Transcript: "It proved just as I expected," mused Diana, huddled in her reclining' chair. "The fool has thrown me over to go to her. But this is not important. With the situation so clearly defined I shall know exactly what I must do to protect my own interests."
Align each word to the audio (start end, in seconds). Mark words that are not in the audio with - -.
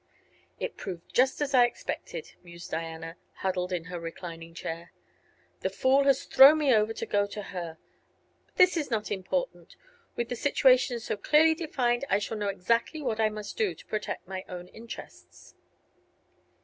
"It 0.59 0.77
proved 0.77 1.13
just 1.13 1.41
as 1.41 1.53
I 1.53 1.65
expected," 1.67 2.33
mused 2.41 2.71
Diana, 2.71 3.17
huddled 3.33 3.71
in 3.71 3.83
her 3.83 3.99
reclining' 3.99 4.55
chair. 4.55 4.93
"The 5.59 5.69
fool 5.69 6.05
has 6.05 6.23
thrown 6.25 6.57
me 6.57 6.73
over 6.73 6.91
to 6.91 7.05
go 7.05 7.27
to 7.27 7.41
her. 7.53 7.77
But 8.47 8.55
this 8.55 8.75
is 8.77 8.89
not 8.89 9.11
important. 9.11 9.75
With 10.15 10.29
the 10.29 10.35
situation 10.35 10.99
so 10.99 11.17
clearly 11.17 11.53
defined 11.53 12.03
I 12.09 12.17
shall 12.17 12.37
know 12.39 12.49
exactly 12.49 12.99
what 13.03 13.19
I 13.19 13.29
must 13.29 13.57
do 13.59 13.75
to 13.75 13.85
protect 13.85 14.27
my 14.27 14.43
own 14.49 14.69
interests." 14.69 15.53